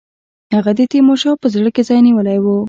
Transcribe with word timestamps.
هغه 0.55 0.71
د 0.77 0.79
تیمورشاه 0.91 1.39
په 1.41 1.47
زړه 1.55 1.69
کې 1.75 1.81
ځای 1.89 1.99
نیولی 2.07 2.37
وو. 2.43 2.55